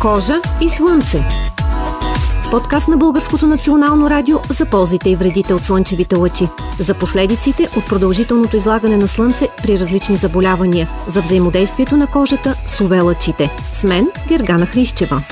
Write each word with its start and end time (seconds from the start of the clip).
Кожа 0.00 0.40
и 0.60 0.68
слънце. 0.68 1.18
Подкаст 2.50 2.88
на 2.88 2.96
Българското 2.96 3.46
национално 3.46 4.10
радио 4.10 4.36
за 4.50 4.66
ползите 4.66 5.10
и 5.10 5.16
вредите 5.16 5.54
от 5.54 5.60
слънчевите 5.60 6.16
лъчи, 6.16 6.48
за 6.78 6.94
последиците 6.94 7.68
от 7.76 7.86
продължителното 7.88 8.56
излагане 8.56 8.96
на 8.96 9.08
слънце 9.08 9.48
при 9.62 9.78
различни 9.78 10.16
заболявания, 10.16 10.88
за 11.08 11.22
взаимодействието 11.22 11.96
на 11.96 12.06
кожата 12.06 12.54
с 12.66 12.80
увелъчите. 12.80 13.50
С 13.72 13.82
мен 13.82 14.08
Гергана 14.28 14.66
Хрищева. 14.66 15.22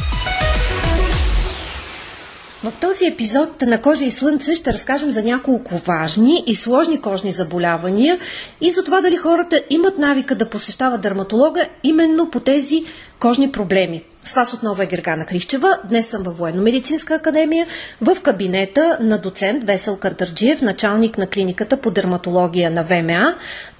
В 2.64 2.72
този 2.80 3.06
епизод 3.06 3.62
на 3.62 3.82
Кожа 3.82 4.04
и 4.04 4.10
Слънце 4.10 4.54
ще 4.54 4.72
разкажем 4.72 5.10
за 5.10 5.22
няколко 5.22 5.80
важни 5.86 6.44
и 6.46 6.56
сложни 6.56 7.00
кожни 7.00 7.32
заболявания 7.32 8.18
и 8.60 8.70
за 8.70 8.84
това 8.84 9.00
дали 9.00 9.16
хората 9.16 9.60
имат 9.70 9.98
навика 9.98 10.34
да 10.34 10.50
посещават 10.50 11.01
дерматолога 11.01 11.66
именно 11.84 12.30
по 12.30 12.41
тези 12.41 12.84
кожни 13.19 13.52
проблеми. 13.52 14.02
С 14.26 14.34
вас 14.34 14.54
отново 14.54 14.82
е 14.82 14.86
Гергана 14.86 15.24
Хрищева. 15.24 15.78
Днес 15.84 16.08
съм 16.08 16.22
във 16.22 16.38
Военно-медицинска 16.38 17.14
академия 17.14 17.66
в 18.00 18.16
кабинета 18.22 18.98
на 19.00 19.18
доцент 19.18 19.64
Весел 19.64 19.96
Кантарджиев, 19.96 20.62
началник 20.62 21.18
на 21.18 21.26
клиниката 21.26 21.76
по 21.76 21.90
дерматология 21.90 22.70
на 22.70 22.84
ВМА. 22.84 23.34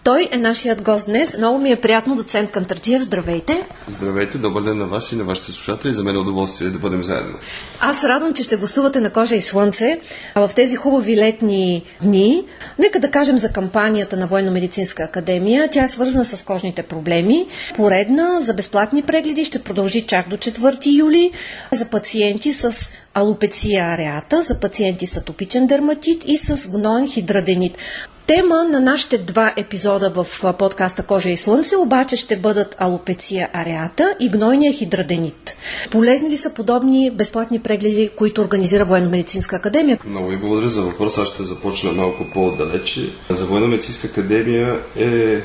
Той 0.06 0.28
е 0.33 0.37
нашият 0.37 0.83
гост 0.83 1.06
днес. 1.06 1.37
Много 1.38 1.59
ми 1.59 1.70
е 1.70 1.77
приятно, 1.77 2.16
доцент 2.16 2.51
Кантарджиев. 2.51 3.02
Здравейте! 3.02 3.66
Здравейте, 3.88 4.38
добър 4.38 4.62
ден 4.62 4.78
на 4.78 4.87
вас 4.87 5.12
и 5.12 5.16
на 5.16 5.24
вашите 5.24 5.52
слушатели. 5.52 5.92
За 5.92 6.05
мен 6.05 6.16
е 6.16 6.19
удоволствие 6.19 6.70
да 6.70 6.78
бъдем 6.78 7.02
заедно. 7.02 7.38
Аз 7.80 8.05
радвам, 8.05 8.34
че 8.34 8.42
ще 8.42 8.56
гостувате 8.56 9.00
на 9.00 9.11
Кожа 9.11 9.34
и 9.34 9.41
Слънце 9.41 10.00
в 10.34 10.50
тези 10.56 10.77
хубави 10.77 11.16
летни 11.16 11.84
дни. 12.02 12.45
Нека 12.78 13.00
да 13.00 13.11
кажем 13.11 13.38
за 13.38 13.52
кампанията 13.52 14.16
на 14.16 14.27
Военно-медицинска 14.27 15.02
академия. 15.02 15.69
Тя 15.73 15.84
е 15.84 15.88
свързана 15.88 16.25
с 16.25 16.42
кожните 16.42 16.83
проблеми. 16.83 17.47
Поредна 17.75 18.41
за 18.41 18.55
безплатни 18.55 19.02
прегледи 19.02 19.44
ще 19.44 19.62
продължи 19.62 20.03
чак 20.03 20.28
до 20.28 20.36
4 20.36 20.98
юли 20.98 21.33
за 21.72 21.84
пациенти 21.84 22.53
с 22.53 22.91
алопеция 23.17 23.84
ареата, 23.84 24.42
за 24.42 24.61
пациенти 24.61 25.06
с 25.06 25.17
атопичен 25.17 25.67
дерматит 25.67 26.25
и 26.27 26.36
с 26.36 26.69
гноен 26.69 27.09
хидраденит. 27.09 27.78
Тема 28.27 28.64
на 28.64 28.81
нашите 28.81 29.19
два 29.19 29.53
епизода 29.56 30.11
в 30.11 30.55
подкаста 30.59 31.03
Кожа 31.03 31.31
и 31.31 31.37
Слънце 31.37 31.77
обаче 31.77 32.17
ще 32.17 32.37
бъдат 32.37 32.77
алопеция 32.78 33.48
ареата 33.53 34.14
и 34.20 34.28
гнойния 34.28 34.72
хидраденит. 34.72 35.56
Полезни 35.91 36.31
ли 36.31 36.37
са 36.37 36.55
подобни 36.55 37.11
безплатни 37.11 37.61
прегледи, 37.61 38.11
които 38.17 38.41
организира 38.41 38.84
Военно-медицинска 38.84 39.56
академия? 39.56 39.98
Много 40.06 40.28
ви 40.28 40.37
благодаря 40.37 40.69
за 40.69 40.83
въпрос. 40.83 41.19
Аз 41.19 41.28
ще 41.28 41.42
започна 41.42 41.92
малко 41.92 42.25
по-далече. 42.34 43.00
За 43.31 43.47
Военно-медицинска 43.47 44.06
академия 44.06 44.81
е 44.97 45.41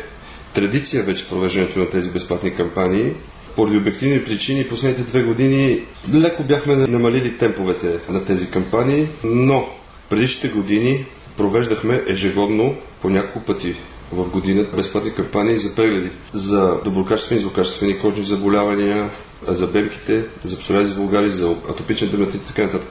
традиция 0.53 1.03
вече 1.03 1.29
провеждането 1.29 1.79
на 1.79 1.89
тези 1.89 2.09
безплатни 2.09 2.55
кампании. 2.55 3.13
Поради 3.55 3.77
обективни 3.77 4.23
причини, 4.23 4.67
последните 4.67 5.03
две 5.03 5.23
години 5.23 5.81
леко 6.15 6.43
бяхме 6.43 6.75
намалили 6.75 7.37
темповете 7.37 7.99
на 8.09 8.25
тези 8.25 8.49
кампании, 8.49 9.07
но 9.23 9.69
предишните 10.09 10.47
години 10.47 11.05
провеждахме 11.37 12.03
ежегодно 12.07 12.75
по 13.01 13.09
няколко 13.09 13.45
пъти 13.45 13.75
в 14.11 14.29
годината 14.29 14.75
безплатни 14.75 15.13
кампании 15.13 15.57
за 15.57 15.75
прегледи 15.75 16.09
за 16.33 16.77
доброкачествени 16.83 17.39
и 17.39 17.43
злокачествени 17.43 17.99
кожни 17.99 18.25
заболявания, 18.25 19.09
за 19.47 19.67
бемките, 19.67 20.23
за 20.43 20.57
псориази 20.57 20.93
вулгари, 20.93 21.29
за 21.29 21.55
атопичен 21.69 22.09
дерматит 22.09 22.41
и 22.41 22.47
така 22.47 22.63
нататък. 22.63 22.89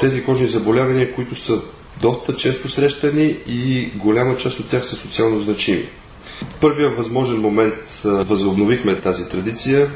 Тези 0.00 0.24
кожни 0.24 0.46
заболявания, 0.46 1.14
които 1.14 1.34
са 1.34 1.60
доста 2.00 2.36
често 2.36 2.68
срещани 2.68 3.38
и 3.46 3.90
голяма 3.94 4.36
част 4.36 4.60
от 4.60 4.68
тях 4.68 4.84
са 4.84 4.96
социално 4.96 5.38
значими. 5.38 5.84
Първия 6.60 6.90
възможен 6.90 7.40
момент 7.40 8.00
възобновихме 8.04 8.98
тази 8.98 9.28
традиция. 9.28 9.88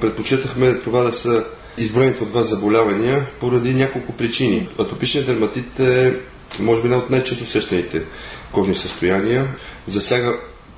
Предпочитахме 0.00 0.74
това 0.74 1.02
да 1.02 1.12
са 1.12 1.44
изброените 1.78 2.24
от 2.24 2.30
вас 2.30 2.48
заболявания 2.48 3.26
поради 3.40 3.74
няколко 3.74 4.12
причини. 4.12 4.68
Атопичният 4.78 5.26
дерматит 5.26 5.80
е 5.80 6.16
може 6.60 6.82
би 6.82 6.86
една 6.86 6.98
от 6.98 7.10
най-често 7.10 7.44
срещаните 7.44 8.02
кожни 8.52 8.74
състояния. 8.74 9.46
Засяга 9.86 10.34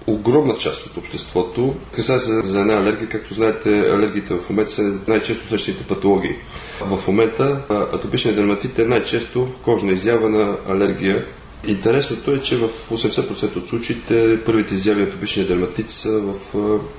огромна 0.06 0.56
част 0.56 0.86
от 0.86 0.96
обществото. 0.96 1.74
Касае 1.92 2.18
се 2.18 2.42
за 2.42 2.60
една 2.60 2.74
алергия, 2.74 3.08
както 3.08 3.34
знаете, 3.34 3.78
алергиите 3.78 4.34
в 4.34 4.50
момента 4.50 4.70
са 4.70 4.94
най-често 5.08 5.46
срещаните 5.46 5.84
патологии. 5.84 6.36
В 6.80 7.06
момента 7.06 7.60
атопичният 7.68 8.36
дерматит 8.36 8.78
е 8.78 8.84
най-често 8.84 9.48
кожна 9.62 9.92
изява 9.92 10.28
на 10.28 10.56
алергия. 10.68 11.26
Интересното 11.66 12.32
е, 12.32 12.40
че 12.40 12.56
в 12.56 12.68
80% 12.68 13.56
от 13.56 13.68
случаите 13.68 14.44
първите 14.44 14.74
изяви 14.74 15.12
на 15.38 15.44
дерматит 15.44 15.90
са 15.90 16.20
в 16.20 16.54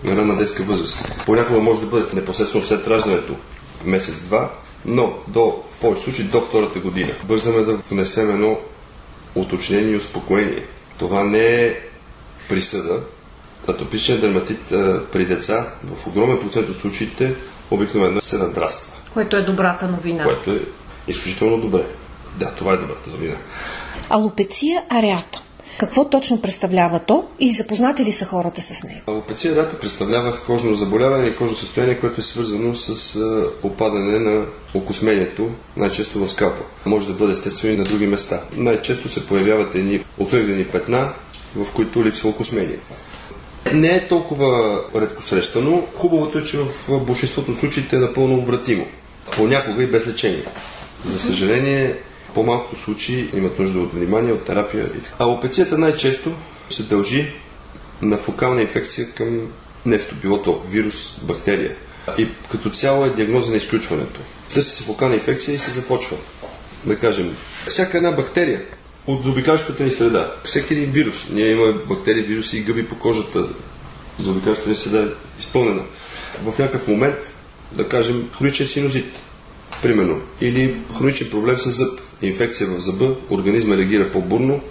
ранна 0.05 0.37
детска 0.37 0.63
възраст. 0.63 1.07
Понякога 1.25 1.59
може 1.59 1.81
да 1.81 1.87
бъде 1.87 2.05
непосредствено 2.13 2.65
след 2.65 2.87
раждането, 2.87 3.35
месец-два, 3.85 4.51
но 4.85 5.13
до, 5.27 5.63
в 5.69 5.79
повече 5.81 6.03
случаи 6.03 6.25
до 6.25 6.41
втората 6.41 6.79
година. 6.79 7.11
Бързаме 7.27 7.61
да 7.61 7.75
внесем 7.75 8.29
едно 8.29 8.57
уточнение 9.35 9.91
и 9.91 9.95
успокоение. 9.95 10.65
Това 10.99 11.23
не 11.23 11.65
е 11.65 11.79
присъда. 12.49 12.99
Атопичният 13.67 14.21
дерматит 14.21 14.71
а, 14.71 15.01
при 15.11 15.25
деца 15.25 15.67
в 15.83 16.07
огромен 16.07 16.39
процент 16.39 16.69
от 16.69 16.77
случаите 16.77 17.35
обикновено 17.71 18.21
се 18.21 18.37
надраства. 18.37 18.93
Което 19.13 19.35
е 19.35 19.41
добрата 19.41 19.87
новина. 19.87 20.23
Което 20.23 20.51
е 20.51 20.59
изключително 21.07 21.57
добре. 21.57 21.85
Да, 22.39 22.51
това 22.51 22.73
е 22.73 22.77
добрата 22.77 23.09
новина. 23.09 23.35
Алопеция 24.09 24.83
ареата. 24.89 25.41
Какво 25.77 26.09
точно 26.09 26.41
представлява 26.41 26.99
то 26.99 27.23
и 27.39 27.51
запознати 27.51 28.05
ли 28.05 28.11
са 28.11 28.25
хората 28.25 28.61
с 28.61 28.83
него? 28.83 29.01
Алопеция 29.07 29.53
ареата 29.53 29.79
представлява 29.79 30.37
кожно 30.45 30.75
заболяване 30.75 31.27
и 31.27 31.35
кожно 31.35 31.55
състояние, 31.55 31.99
което 31.99 32.21
е 32.21 32.23
свързано 32.23 32.75
с 32.75 33.19
опадане 33.63 34.19
на 34.19 34.45
окосмението, 34.73 35.49
най-често 35.77 36.25
в 36.25 36.31
скалпа. 36.31 36.61
Може 36.85 37.07
да 37.07 37.13
бъде 37.13 37.31
естествено 37.31 37.73
и 37.73 37.77
на 37.77 37.83
други 37.83 38.07
места. 38.07 38.41
Най-често 38.55 39.09
се 39.09 39.27
появяват 39.27 39.75
едни 39.75 39.99
окръглени 40.17 40.65
петна, 40.65 41.13
в 41.55 41.71
които 41.73 42.05
липсва 42.05 42.29
окосмение. 42.29 42.79
Не 43.73 43.87
е 43.87 44.07
толкова 44.07 44.81
редко 44.95 45.23
срещано. 45.23 45.83
Хубавото 45.95 46.37
е, 46.37 46.43
че 46.43 46.57
в 46.57 46.99
большинството 47.05 47.53
случаите 47.53 47.95
е 47.95 47.99
напълно 47.99 48.35
обратимо. 48.35 48.85
Понякога 49.35 49.83
и 49.83 49.87
без 49.87 50.07
лечение. 50.07 50.43
За 51.05 51.19
съжаление, 51.19 51.95
по-малкото 52.35 52.81
случаи 52.81 53.29
имат 53.33 53.59
нужда 53.59 53.79
от 53.79 53.93
внимание, 53.93 54.33
от 54.33 54.45
терапия. 54.45 54.89
Алопецията 55.19 55.77
най-често 55.77 56.31
се 56.69 56.83
дължи 56.83 57.27
на 58.01 58.17
фокална 58.17 58.61
инфекция 58.61 59.11
към 59.11 59.41
нещо, 59.85 60.15
било 60.21 60.41
то 60.41 60.59
вирус, 60.59 61.19
бактерия. 61.21 61.75
И 62.17 62.27
като 62.51 62.69
цяло 62.69 63.05
е 63.05 63.09
диагноза 63.09 63.51
на 63.51 63.57
изключването. 63.57 64.19
Търси 64.53 64.69
се 64.69 64.83
фокална 64.83 65.15
инфекция 65.15 65.55
и 65.55 65.57
се 65.57 65.71
започва. 65.71 66.17
Да 66.85 66.99
кажем, 66.99 67.35
всяка 67.67 67.97
една 67.97 68.11
бактерия 68.11 68.61
от 69.07 69.23
заобикалящата 69.23 69.83
ни 69.83 69.91
среда, 69.91 70.33
всеки 70.43 70.73
един 70.73 70.91
вирус, 70.91 71.29
ние 71.29 71.51
имаме 71.51 71.73
бактерии, 71.73 72.23
вируси 72.23 72.57
и 72.57 72.61
гъби 72.61 72.87
по 72.87 72.99
кожата, 72.99 73.47
заобикалящата 74.19 74.69
ни 74.69 74.75
среда 74.75 75.03
е 75.03 75.39
изпълнена. 75.39 75.83
В 76.43 76.59
някакъв 76.59 76.87
момент, 76.87 77.17
да 77.71 77.87
кажем, 77.87 78.29
хроничен 78.37 78.67
синозит, 78.67 79.21
примерно, 79.81 80.21
или 80.41 80.77
хроничен 80.97 81.29
проблем 81.29 81.57
с 81.57 81.69
зъб, 81.69 81.99
инфекция 82.21 82.67
в 82.67 82.79
зъба, 82.79 83.15
организма 83.29 83.77
реагира 83.77 84.11
по-бурно 84.11 84.61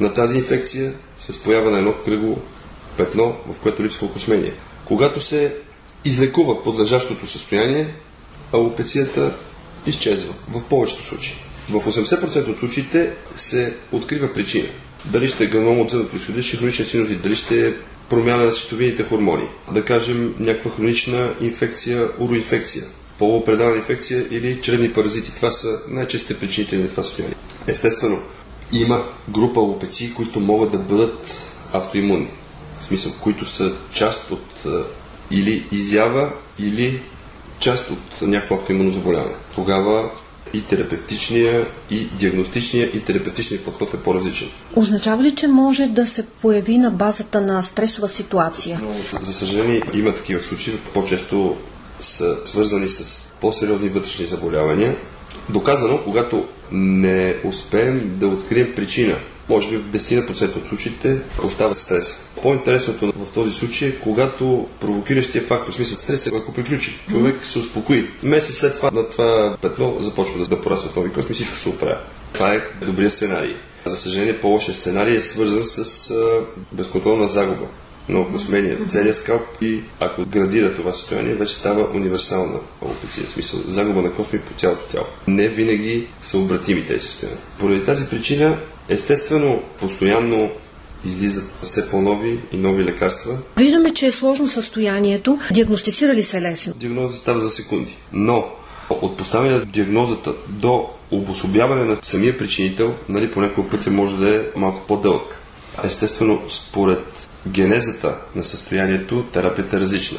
на 0.00 0.14
тази 0.14 0.36
инфекция 0.36 0.92
с 1.18 1.42
поява 1.42 1.70
на 1.70 1.78
едно 1.78 1.94
кръгло 2.04 2.38
петно, 2.96 3.36
в 3.48 3.60
което 3.60 3.84
липсва 3.84 4.06
окосмение. 4.06 4.54
Когато 4.84 5.20
се 5.20 5.54
излекува 6.04 6.62
подлежащото 6.62 7.26
състояние, 7.26 7.94
алопецията 8.52 9.34
изчезва 9.86 10.34
в 10.52 10.62
повечето 10.64 11.02
случаи. 11.02 11.34
В 11.70 11.80
80% 11.80 12.48
от 12.48 12.58
случаите 12.58 13.12
се 13.36 13.74
открива 13.92 14.32
причина. 14.32 14.68
Дали 15.04 15.28
ще 15.28 15.44
е 15.44 15.46
граном 15.46 15.80
от 15.80 15.90
зъба 15.90 16.08
происходящ 16.08 16.58
хроничен 16.58 16.86
синузит, 16.86 17.22
дали 17.22 17.36
ще 17.36 17.68
е 17.68 17.72
промяна 18.08 18.44
на 18.44 18.52
ситовините 18.52 19.02
хормони, 19.02 19.48
да 19.72 19.84
кажем 19.84 20.34
някаква 20.38 20.70
хронична 20.70 21.34
инфекция, 21.40 22.08
уроинфекция, 22.18 22.84
полупредална 23.18 23.76
инфекция 23.76 24.26
или 24.30 24.60
чревни 24.60 24.92
паразити. 24.92 25.34
Това 25.36 25.50
са 25.50 25.80
най-честите 25.88 26.38
причините 26.38 26.76
на 26.76 26.88
това 26.88 27.02
състояние. 27.02 27.36
Естествено, 27.66 28.18
има 28.72 29.04
група 29.28 29.60
лопеци, 29.60 30.14
които 30.14 30.40
могат 30.40 30.72
да 30.72 30.78
бъдат 30.78 31.42
автоимунни. 31.72 32.30
В 32.80 32.84
смисъл, 32.84 33.12
които 33.20 33.44
са 33.44 33.72
част 33.92 34.30
от 34.30 34.64
или 35.30 35.66
изява, 35.72 36.32
или 36.58 37.00
част 37.58 37.90
от 37.90 38.22
някакво 38.22 38.54
автоимунно 38.54 38.90
заболяване. 38.90 39.34
Тогава 39.54 40.10
и 40.52 40.62
терапевтичния, 40.62 41.66
и 41.90 42.06
диагностичния, 42.06 42.90
и 42.94 43.00
терапевтичния 43.00 43.64
подход 43.64 43.94
е 43.94 43.96
по-различен. 43.96 44.48
Означава 44.76 45.22
ли, 45.22 45.34
че 45.34 45.48
може 45.48 45.86
да 45.86 46.06
се 46.06 46.26
появи 46.26 46.78
на 46.78 46.90
базата 46.90 47.40
на 47.40 47.62
стресова 47.62 48.08
ситуация? 48.08 48.80
Но, 48.82 49.20
за 49.20 49.34
съжаление, 49.34 49.82
има 49.92 50.14
такива 50.14 50.42
случаи. 50.42 50.74
По-често 50.94 51.56
са 52.00 52.36
свързани 52.44 52.88
с 52.88 53.32
по-сериозни 53.40 53.88
вътрешни 53.88 54.26
заболявания. 54.26 54.96
Доказано, 55.48 55.98
когато 56.04 56.48
не 56.72 57.36
успеем 57.44 58.16
да 58.18 58.28
открием 58.28 58.72
причина 58.76 59.16
може 59.48 59.70
би 59.70 59.76
в 59.76 59.90
10% 59.90 60.56
от 60.56 60.66
случаите 60.66 61.18
остават 61.44 61.78
стрес. 61.78 62.20
По-интересното 62.42 63.12
в 63.12 63.32
този 63.34 63.50
случай 63.50 63.88
е, 63.88 63.98
когато 63.98 64.68
провокиращия 64.80 65.42
фактор, 65.42 65.72
в 65.72 65.74
смисъл 65.74 65.98
стрес, 65.98 66.26
ако 66.26 66.52
приключи, 66.52 67.00
човек 67.10 67.46
се 67.46 67.58
успокои. 67.58 68.10
Месец 68.22 68.56
след 68.56 68.76
това 68.76 68.90
на 68.90 69.08
това 69.08 69.56
петно 69.62 69.96
започва 70.00 70.38
да, 70.38 70.46
да 70.46 70.60
порастват 70.60 70.96
нови 70.96 71.12
косми, 71.12 71.34
всичко 71.34 71.56
се 71.56 71.68
оправя. 71.68 71.98
Това 72.32 72.54
е 72.54 72.60
добрия 72.86 73.10
сценарий. 73.10 73.56
За 73.84 73.96
съжаление, 73.96 74.40
по-лошия 74.40 74.74
сценарий 74.74 75.16
е 75.16 75.22
свързан 75.22 75.62
с 75.64 76.12
безконтролна 76.72 77.28
загуба 77.28 77.66
на 78.08 78.20
окосмение 78.20 78.76
в 78.76 78.88
целия 78.88 79.14
скалп 79.14 79.42
и 79.60 79.82
ако 80.00 80.26
градира 80.26 80.74
това 80.74 80.92
състояние, 80.92 81.34
вече 81.34 81.54
става 81.54 81.88
универсална 81.94 82.58
алопеция, 82.82 83.26
в 83.26 83.30
смисъл 83.30 83.60
загуба 83.68 84.02
на 84.02 84.12
косми 84.12 84.38
по 84.38 84.54
цялото 84.54 84.86
тяло. 84.86 85.06
Не 85.28 85.48
винаги 85.48 86.06
са 86.20 86.38
обратими 86.38 86.84
тези 86.84 87.00
състояния. 87.00 87.38
Поради 87.58 87.84
тази 87.84 88.06
причина, 88.06 88.58
естествено, 88.88 89.62
постоянно 89.80 90.50
излизат 91.04 91.50
все 91.62 91.90
по-нови 91.90 92.40
и 92.52 92.56
нови 92.56 92.84
лекарства. 92.84 93.38
Виждаме, 93.56 93.90
че 93.90 94.06
е 94.06 94.12
сложно 94.12 94.48
състоянието. 94.48 95.38
Диагностицира 95.52 96.14
ли 96.14 96.22
се 96.22 96.42
лесно? 96.42 96.74
Диагноза 96.76 97.16
става 97.16 97.40
за 97.40 97.50
секунди. 97.50 97.96
Но 98.12 98.48
от 98.90 99.16
поставяне 99.16 99.50
на 99.50 99.64
диагнозата 99.64 100.32
до 100.48 100.90
обособяване 101.10 101.84
на 101.84 101.96
самия 102.02 102.38
причинител, 102.38 102.94
нали, 103.08 103.30
по 103.30 103.40
някой 103.40 103.68
път 103.68 103.86
може 103.86 104.16
да 104.16 104.36
е 104.36 104.40
малко 104.56 104.80
по-дълъг. 104.88 105.40
Естествено, 105.84 106.42
според 106.48 107.23
генезата 107.48 108.16
на 108.34 108.44
състоянието, 108.44 109.24
терапията 109.24 109.76
е 109.76 109.80
различна. 109.80 110.18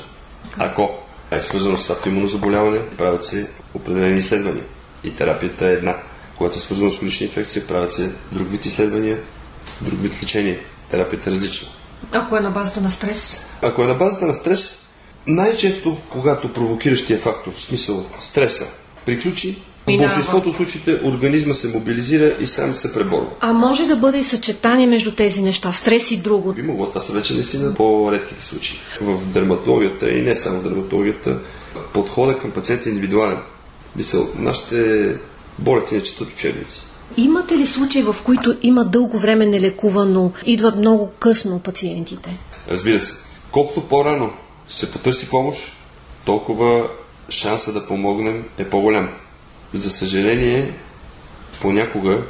Ако 0.57 0.91
е 1.31 1.41
свързано 1.41 1.77
с 1.77 1.89
автоимунно 1.89 2.27
заболяване, 2.27 2.89
правят 2.97 3.25
се 3.25 3.49
определени 3.73 4.17
изследвания. 4.17 4.63
И 5.03 5.15
терапията 5.15 5.67
е 5.67 5.73
една. 5.73 5.95
Когато 6.37 6.57
е 6.57 6.61
свързано 6.61 6.91
с 6.91 6.99
хронична 6.99 7.25
инфекция, 7.25 7.67
правят 7.67 7.93
се 7.93 8.11
друг 8.31 8.49
вид 8.49 8.65
изследвания, 8.65 9.19
друг 9.81 10.01
вид 10.01 10.23
лечение. 10.23 10.59
Терапията 10.91 11.29
е 11.29 11.33
различна. 11.33 11.67
Ако 12.11 12.37
е 12.37 12.39
на 12.39 12.51
базата 12.51 12.81
на 12.81 12.91
стрес? 12.91 13.37
Ако 13.61 13.83
е 13.83 13.87
на 13.87 13.93
базата 13.93 14.25
на 14.25 14.33
стрес, 14.33 14.77
най-често, 15.27 15.97
когато 16.09 16.53
провокиращия 16.53 17.19
фактор, 17.19 17.51
в 17.51 17.61
смисъл 17.61 18.05
стреса, 18.19 18.65
приключи, 19.05 19.57
в 19.87 19.97
большинството 19.97 20.53
случаите 20.53 20.99
организма 21.03 21.53
се 21.53 21.67
мобилизира 21.67 22.33
и 22.39 22.47
сам 22.47 22.75
се 22.75 22.93
преборва. 22.93 23.27
А 23.39 23.53
може 23.53 23.85
да 23.85 23.95
бъде 23.95 24.17
и 24.17 24.23
съчетание 24.23 24.87
между 24.87 25.11
тези 25.11 25.41
неща, 25.41 25.73
стрес 25.73 26.11
и 26.11 26.17
друго? 26.17 26.53
Би 26.53 26.61
могло, 26.61 26.85
това 26.85 27.01
са 27.01 27.13
вече 27.13 27.33
наистина 27.33 27.73
по-редките 27.73 28.43
случаи. 28.43 28.77
В 29.01 29.25
дерматологията 29.25 30.11
и 30.11 30.21
не 30.21 30.35
само 30.35 30.59
в 30.59 30.63
дерматологията, 30.63 31.37
подхода 31.93 32.37
към 32.37 32.51
пациента 32.51 32.89
е 32.89 32.91
индивидуален. 32.91 33.37
Мисъл, 33.95 34.27
нашите 34.35 35.07
болести 35.59 35.95
не 35.95 36.03
четат 36.03 36.33
учебници. 36.33 36.83
Имате 37.17 37.57
ли 37.57 37.65
случаи, 37.65 38.01
в 38.01 38.15
които 38.23 38.57
има 38.61 38.85
дълго 38.85 39.17
време 39.17 39.45
нелекувано, 39.45 40.31
идват 40.45 40.75
много 40.75 41.11
късно 41.19 41.59
пациентите? 41.59 42.37
Разбира 42.71 42.99
се. 42.99 43.13
Колкото 43.51 43.81
по-рано 43.81 44.31
се 44.69 44.91
потърси 44.91 45.29
помощ, 45.29 45.59
толкова 46.25 46.89
шанса 47.29 47.73
да 47.73 47.87
помогнем 47.87 48.43
е 48.57 48.69
по-голям. 48.69 49.09
За 49.75 49.91
съжаление, 49.91 50.73
понякога 51.61 52.23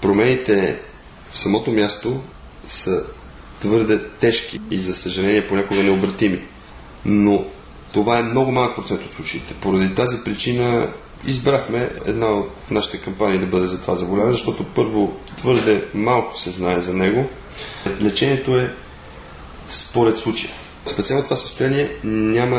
промените 0.00 0.78
в 1.28 1.38
самото 1.38 1.70
място 1.70 2.20
са 2.66 3.04
твърде 3.60 4.08
тежки 4.08 4.60
и 4.70 4.80
за 4.80 4.94
съжаление 4.94 5.46
понякога 5.46 5.82
необратими. 5.82 6.42
Но 7.04 7.44
това 7.92 8.18
е 8.18 8.22
много 8.22 8.52
малък 8.52 8.76
процент 8.76 9.02
от 9.04 9.10
случаите. 9.10 9.54
Поради 9.54 9.94
тази 9.94 10.16
причина 10.24 10.92
избрахме 11.26 11.90
една 12.06 12.26
от 12.26 12.50
нашите 12.70 13.00
кампании 13.00 13.38
да 13.38 13.46
бъде 13.46 13.66
за 13.66 13.80
това 13.80 13.94
заболяване, 13.94 14.32
защото 14.32 14.64
първо 14.64 15.16
твърде 15.36 15.84
малко 15.94 16.38
се 16.38 16.50
знае 16.50 16.80
за 16.80 16.94
него. 16.94 17.28
Лечението 18.00 18.58
е 18.58 18.74
според 19.68 20.18
случая. 20.18 20.52
Специално 20.86 21.24
това 21.24 21.36
състояние 21.36 21.90
няма 22.04 22.56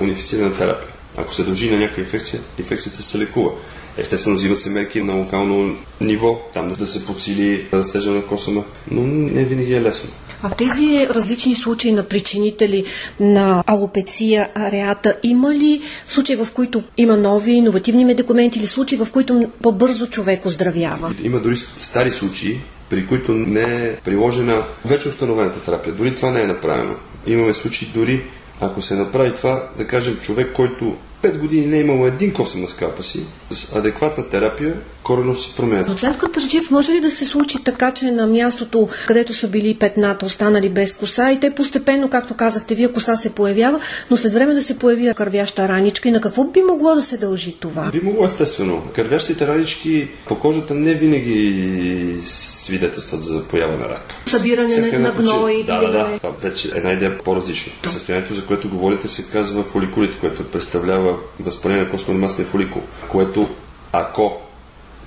унифицирана 0.00 0.56
терапия. 0.56 0.93
Ако 1.16 1.34
се 1.34 1.44
дължи 1.44 1.70
на 1.70 1.78
някаква 1.78 2.02
инфекция, 2.02 2.40
инфекцията 2.58 3.02
се 3.02 3.18
лекува. 3.18 3.50
Естествено, 3.96 4.36
взимат 4.36 4.58
се 4.58 4.70
мерки 4.70 5.02
на 5.02 5.14
локално 5.14 5.76
ниво, 6.00 6.40
там 6.54 6.72
да 6.72 6.86
се 6.86 7.06
подсили 7.06 7.66
растежа 7.72 8.10
на 8.10 8.22
косама, 8.22 8.64
но 8.90 9.02
не 9.06 9.44
винаги 9.44 9.74
е 9.74 9.82
лесно. 9.82 10.10
А 10.42 10.48
в 10.48 10.56
тези 10.56 11.06
различни 11.10 11.54
случаи 11.54 11.92
на 11.92 12.02
причинители 12.02 12.84
на 13.20 13.64
алопеция, 13.66 14.48
ареата, 14.54 15.16
има 15.22 15.54
ли 15.54 15.82
случаи, 16.06 16.36
в 16.36 16.48
които 16.54 16.82
има 16.96 17.16
нови 17.16 17.52
иновативни 17.52 18.04
медикаменти 18.04 18.58
или 18.58 18.66
случаи, 18.66 18.98
в 18.98 19.08
които 19.12 19.50
по-бързо 19.62 20.06
човек 20.06 20.46
оздравява? 20.46 21.14
Има 21.22 21.40
дори 21.40 21.56
стари 21.78 22.10
случаи, 22.10 22.60
при 22.90 23.06
които 23.06 23.32
не 23.32 23.84
е 23.84 23.96
приложена 23.96 24.64
вече 24.84 25.08
установената 25.08 25.60
терапия. 25.60 25.94
Дори 25.94 26.14
това 26.14 26.30
не 26.30 26.42
е 26.42 26.46
направено. 26.46 26.94
Имаме 27.26 27.54
случаи 27.54 27.88
дори, 27.94 28.22
ако 28.60 28.80
се 28.80 28.94
направи 28.94 29.34
това, 29.34 29.68
да 29.78 29.86
кажем, 29.86 30.16
човек, 30.22 30.52
който 30.54 30.96
5 31.22 31.38
години 31.38 31.66
не 31.66 31.76
е 31.76 31.80
имал 31.80 32.06
един 32.06 32.32
косъм 32.32 32.60
на 32.60 32.68
скалпа 32.68 33.02
си, 33.02 33.26
с 33.50 33.76
адекватна 33.76 34.28
терапия, 34.28 34.76
корено 35.04 35.36
се 35.36 35.56
променят. 35.56 35.86
Доцент 35.86 36.18
Катърджиев, 36.18 36.70
може 36.70 36.92
ли 36.92 37.00
да 37.00 37.10
се 37.10 37.26
случи 37.26 37.64
така, 37.64 37.92
че 37.92 38.04
на 38.04 38.26
мястото, 38.26 38.88
където 39.06 39.34
са 39.34 39.48
били 39.48 39.76
петната, 39.80 40.26
останали 40.26 40.68
без 40.68 40.94
коса 40.94 41.32
и 41.32 41.40
те 41.40 41.50
постепенно, 41.50 42.10
както 42.10 42.34
казахте, 42.34 42.74
вие 42.74 42.92
коса 42.92 43.16
се 43.16 43.34
появява, 43.34 43.80
но 44.10 44.16
след 44.16 44.34
време 44.34 44.54
да 44.54 44.62
се 44.62 44.78
появи 44.78 45.14
кървяща 45.14 45.68
раничка 45.68 46.08
и 46.08 46.12
на 46.12 46.20
какво 46.20 46.44
би 46.44 46.62
могло 46.62 46.94
да 46.94 47.02
се 47.02 47.16
дължи 47.16 47.52
това? 47.52 47.90
Би 47.92 48.00
могло 48.00 48.24
естествено. 48.24 48.82
Кървящите 48.94 49.46
ранички 49.46 50.08
по 50.28 50.38
кожата 50.38 50.74
не 50.74 50.94
винаги 50.94 52.20
свидетелстват 52.22 53.22
за 53.22 53.44
поява 53.44 53.76
на 53.76 53.88
рак. 53.88 54.14
Събиране 54.26 54.68
Всяка 54.68 54.98
на 54.98 55.12
гной. 55.12 55.64
Да, 55.66 55.80
да, 55.80 55.92
да. 55.92 56.16
Това 56.16 56.32
вече 56.42 56.68
е 56.68 56.78
една 56.78 56.92
идея 56.92 57.18
по-различно. 57.18 57.72
Състоянието, 57.86 58.34
за 58.34 58.46
което 58.46 58.68
говорите, 58.68 59.08
се 59.08 59.30
казва 59.32 59.62
фоликулит, 59.62 60.18
което 60.20 60.44
представлява 60.44 61.16
възпаление 61.40 61.84
на 61.84 61.90
космономасния 61.90 62.46
фоликул, 62.46 62.82
което 63.08 63.48
ако 63.92 64.40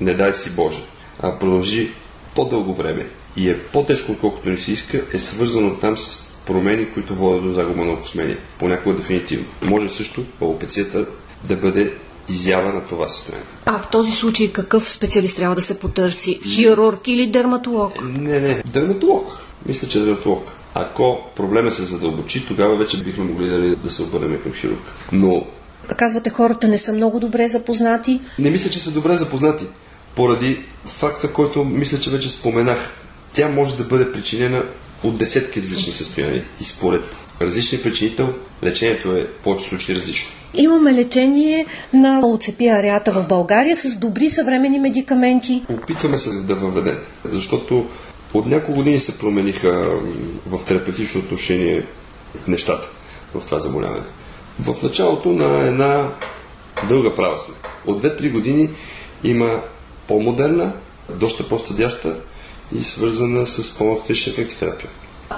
не 0.02 0.14
дай 0.14 0.34
си 0.34 0.50
Боже, 0.50 0.80
а 1.20 1.40
продължи 1.40 1.92
по-дълго 2.36 2.74
време 2.74 3.06
и 3.38 3.50
е 3.50 3.60
по-тежко, 3.60 4.12
отколкото 4.12 4.50
ни 4.50 4.58
се 4.58 4.72
иска, 4.72 5.02
е 5.14 5.20
свързано 5.20 5.76
там 5.76 5.98
с 5.98 6.34
промени, 6.46 6.92
които 6.92 7.16
водят 7.16 7.44
до 7.44 7.52
загуба 7.52 7.86
на 7.86 7.94
окосмение. 7.94 8.38
Понякога 8.60 8.96
дефинитивно. 8.96 9.46
Може 9.62 9.90
също 9.90 10.22
алопецията 10.42 11.06
да 11.44 11.56
бъде 11.56 11.94
изява 12.30 12.74
на 12.74 12.82
това 12.82 13.08
състояние. 13.08 13.46
А 13.66 13.80
в 13.80 13.90
този 13.92 14.12
случай 14.12 14.52
какъв 14.52 14.92
специалист 14.92 15.38
трябва 15.38 15.56
да 15.56 15.62
се 15.62 15.80
потърси? 15.80 16.40
Хирург 16.44 17.08
или 17.08 17.32
дерматолог? 17.32 18.04
Не, 18.04 18.40
не. 18.40 18.64
Дерматолог. 18.72 19.46
Мисля, 19.66 19.88
че 19.88 20.00
дерматолог. 20.00 20.54
Ако 20.74 21.20
проблема 21.36 21.72
се 21.72 21.84
задълбочи, 21.84 22.48
тогава 22.48 22.78
вече 22.78 23.04
бихме 23.04 23.24
могли 23.24 23.50
да, 23.50 23.76
да 23.76 23.92
се 23.92 24.04
обърнем 24.04 24.42
към 24.44 24.54
хирург. 24.54 24.94
Но 25.12 25.46
Казвате, 25.98 26.30
хората 26.30 26.68
не 26.68 26.78
са 26.78 26.94
много 26.94 27.20
добре 27.20 27.48
запознати. 27.48 28.22
Не 28.40 28.50
мисля, 28.50 28.70
че 28.70 28.80
са 28.80 28.92
добре 28.92 29.16
запознати 29.16 29.66
поради 30.18 30.60
факта, 30.86 31.34
който 31.34 31.64
мисля, 31.64 32.00
че 32.00 32.10
вече 32.10 32.30
споменах. 32.30 32.94
Тя 33.34 33.50
може 33.50 33.76
да 33.76 33.84
бъде 33.84 34.12
причинена 34.12 34.64
от 35.04 35.18
десетки 35.18 35.60
различни 35.60 35.94
състояния 35.94 36.46
и 36.62 36.64
според 36.64 37.04
различни 37.42 37.78
причинител 37.78 38.34
лечението 38.64 39.12
е 39.12 39.22
в 39.22 39.44
повече 39.44 39.66
случаи 39.70 39.96
различно. 39.96 40.30
Имаме 40.54 40.94
лечение 40.94 41.66
на 41.94 42.20
оцепия 42.24 42.78
ареата 42.78 43.12
в 43.12 43.28
България 43.28 43.76
с 43.76 43.96
добри 43.96 44.30
съвремени 44.30 44.80
медикаменти. 44.80 45.66
Опитваме 45.70 46.18
се 46.18 46.30
да 46.30 46.56
въведем, 46.56 46.98
защото 47.26 47.88
от 48.34 48.46
няколко 48.46 48.74
години 48.74 49.00
се 49.00 49.18
промениха 49.18 50.00
в 50.46 50.66
терапевтично 50.66 51.22
отношение 51.22 51.84
нещата 52.48 52.90
в 53.36 53.46
това 53.46 53.60
заболяване. 53.60 54.06
В 54.60 54.84
началото 54.84 55.30
на 55.30 55.68
една 55.68 56.10
дълга 56.88 57.16
права 57.16 57.40
сме. 57.40 57.54
От 57.86 58.04
2-3 58.04 58.32
години 58.32 58.70
има 59.24 59.62
по-модерна, 60.08 60.74
доста 61.20 61.48
по-стадяща 61.48 62.16
и 62.76 62.84
свързана 62.84 63.48
с 63.48 63.78
по-автоматична 63.78 64.32
ефектотерапия. 64.32 64.90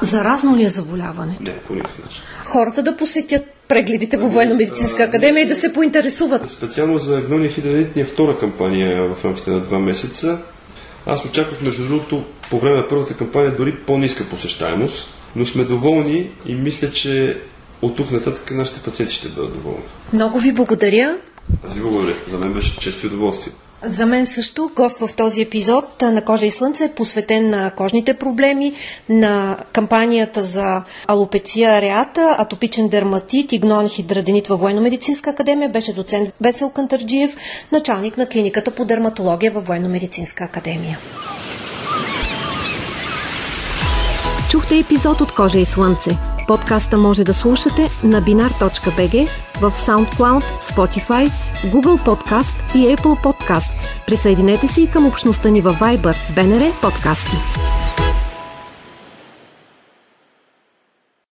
Заразно 0.01 0.57
ли 0.57 0.63
е 0.63 0.69
заболяване? 0.69 1.37
Не, 1.41 1.53
по 1.53 1.73
никакъв 1.73 2.03
начин. 2.03 2.23
Хората 2.45 2.83
да 2.83 2.97
посетят 2.97 3.43
прегледите 3.67 4.19
по 4.19 4.29
Военно-медицинска 4.29 5.03
академия 5.03 5.43
и 5.43 5.47
да 5.47 5.55
се 5.55 5.73
поинтересуват. 5.73 6.49
Специално 6.49 6.97
за 6.97 7.21
гнония 7.21 7.51
хидранит 7.51 7.95
ни 7.95 8.01
е 8.01 8.05
втора 8.05 8.39
кампания 8.39 9.13
в 9.15 9.25
рамките 9.25 9.49
на 9.51 9.59
два 9.59 9.79
месеца. 9.79 10.37
Аз 11.05 11.25
очаквах, 11.25 11.61
между 11.61 11.87
другото, 11.87 12.23
по 12.49 12.59
време 12.59 12.77
на 12.77 12.87
първата 12.87 13.13
кампания 13.13 13.55
дори 13.55 13.75
по-ниска 13.75 14.23
посещаемост, 14.29 15.07
но 15.35 15.45
сме 15.45 15.63
доволни 15.63 16.31
и 16.45 16.55
мисля, 16.55 16.91
че 16.91 17.37
от 17.81 17.95
тук 17.95 18.11
нататък 18.11 18.51
нашите 18.51 18.79
пациенти 18.79 19.13
ще 19.13 19.29
бъдат 19.29 19.53
доволни. 19.53 19.83
Много 20.13 20.39
ви 20.39 20.51
благодаря. 20.51 21.17
Аз 21.65 21.73
ви 21.73 21.81
благодаря. 21.81 22.15
За 22.27 22.37
мен 22.37 22.53
беше 22.53 22.79
чест 22.79 23.03
и 23.03 23.07
удоволствие. 23.07 23.53
За 23.83 24.05
мен 24.05 24.25
също 24.25 24.71
гост 24.75 24.97
в 24.97 25.09
този 25.17 25.41
епизод 25.41 26.01
на 26.01 26.21
Кожа 26.21 26.45
и 26.45 26.51
Слънце 26.51 26.83
е 26.83 26.91
посветен 26.91 27.49
на 27.49 27.71
кожните 27.71 28.13
проблеми, 28.13 28.73
на 29.09 29.57
кампанията 29.73 30.43
за 30.43 30.83
алопеция 31.07 31.77
ареата, 31.77 32.35
атопичен 32.39 32.89
дерматит 32.89 33.51
и 33.51 33.59
гнон 33.59 33.89
хидраденит 33.89 34.47
във 34.47 34.59
Военно-медицинска 34.59 35.29
академия 35.29 35.69
беше 35.69 35.93
доцент 35.93 36.29
Весел 36.41 36.69
Кантарджиев, 36.69 37.35
началник 37.71 38.17
на 38.17 38.25
клиниката 38.25 38.71
по 38.71 38.85
дерматология 38.85 39.51
във 39.51 39.65
Военно-медицинска 39.67 40.43
академия. 40.43 40.97
Чухте 44.51 44.77
епизод 44.77 45.21
от 45.21 45.31
Кожа 45.35 45.59
и 45.59 45.65
Слънце. 45.65 46.11
Подкаста 46.47 46.97
може 46.97 47.23
да 47.23 47.33
слушате 47.33 47.81
на 48.03 48.21
binar.bg, 48.21 49.29
в 49.61 49.71
SoundCloud, 49.71 50.43
Spotify, 50.61 51.31
Google 51.65 52.05
Podcast 52.05 52.75
и 52.75 52.95
Apple 52.95 53.23
Podcast. 53.23 53.71
Присъединете 54.07 54.67
се 54.67 54.81
и 54.81 54.91
към 54.91 55.07
общността 55.07 55.49
ни 55.49 55.61
във 55.61 55.79
Viber, 55.79 56.15
BNR 56.35 56.81
подкасти. 56.81 57.78